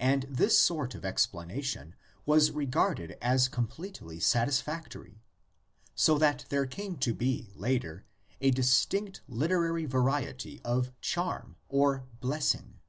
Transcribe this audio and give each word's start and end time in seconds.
And 0.00 0.24
this 0.24 0.58
sort 0.58 0.92
of 0.96 1.04
explanation 1.04 1.94
was 2.26 2.50
regarded 2.50 3.16
as 3.22 3.46
com 3.46 3.68
pletely 3.68 4.20
satisfactory, 4.20 5.22
so 5.94 6.18
that 6.18 6.46
there 6.48 6.66
came 6.66 6.96
to 6.96 7.14
be 7.14 7.52
later 7.54 8.04
a 8.40 8.50
distinct 8.50 9.20
literary 9.28 9.84
variety 9.84 10.60
of 10.64 10.90
"charm" 11.00 11.54
or 11.68 12.08
'"bless 12.18 12.56
ing." 12.56 12.80